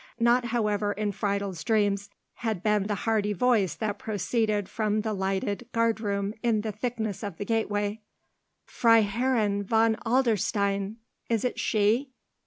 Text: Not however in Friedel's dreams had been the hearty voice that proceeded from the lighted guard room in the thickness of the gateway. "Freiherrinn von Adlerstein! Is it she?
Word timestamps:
Not 0.19 0.45
however 0.45 0.93
in 0.93 1.11
Friedel's 1.11 1.63
dreams 1.63 2.09
had 2.37 2.63
been 2.63 2.87
the 2.87 2.95
hearty 3.05 3.33
voice 3.33 3.75
that 3.75 3.99
proceeded 3.99 4.67
from 4.67 5.01
the 5.01 5.13
lighted 5.13 5.67
guard 5.73 5.99
room 6.01 6.33
in 6.41 6.61
the 6.61 6.71
thickness 6.71 7.21
of 7.23 7.37
the 7.37 7.45
gateway. 7.45 8.01
"Freiherrinn 8.65 9.63
von 9.63 9.97
Adlerstein! 10.03 10.95
Is 11.29 11.45
it 11.45 11.59
she? 11.59 12.09